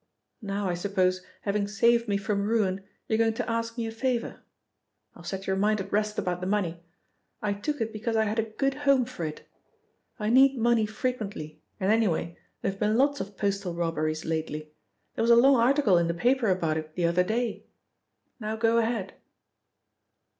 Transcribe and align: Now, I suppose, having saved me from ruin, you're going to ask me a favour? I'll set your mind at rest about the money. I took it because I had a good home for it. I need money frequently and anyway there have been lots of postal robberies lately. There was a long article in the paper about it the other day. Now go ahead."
Now, 0.41 0.67
I 0.67 0.73
suppose, 0.73 1.21
having 1.41 1.67
saved 1.67 2.07
me 2.07 2.17
from 2.17 2.47
ruin, 2.47 2.83
you're 3.07 3.19
going 3.19 3.35
to 3.35 3.47
ask 3.47 3.77
me 3.77 3.85
a 3.85 3.91
favour? 3.91 4.41
I'll 5.15 5.23
set 5.23 5.45
your 5.45 5.55
mind 5.57 5.79
at 5.79 5.91
rest 5.91 6.17
about 6.17 6.41
the 6.41 6.47
money. 6.47 6.81
I 7.39 7.53
took 7.53 7.79
it 7.79 7.93
because 7.93 8.15
I 8.15 8.23
had 8.23 8.39
a 8.39 8.49
good 8.49 8.73
home 8.73 9.05
for 9.05 9.25
it. 9.25 9.47
I 10.17 10.31
need 10.31 10.57
money 10.57 10.87
frequently 10.87 11.61
and 11.79 11.91
anyway 11.91 12.35
there 12.63 12.71
have 12.71 12.79
been 12.79 12.97
lots 12.97 13.21
of 13.21 13.37
postal 13.37 13.75
robberies 13.75 14.25
lately. 14.25 14.73
There 15.13 15.21
was 15.21 15.29
a 15.29 15.35
long 15.35 15.57
article 15.57 15.99
in 15.99 16.07
the 16.07 16.15
paper 16.15 16.49
about 16.49 16.77
it 16.77 16.95
the 16.95 17.05
other 17.05 17.23
day. 17.23 17.67
Now 18.39 18.55
go 18.55 18.79
ahead." 18.79 19.13